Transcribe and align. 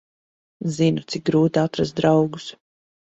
Zinu, 0.77 1.03
cik 1.13 1.27
grūti 1.29 1.61
atrast 1.65 1.99
draugus. 1.99 2.49